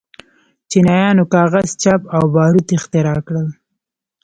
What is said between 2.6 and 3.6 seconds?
اختراع کړل.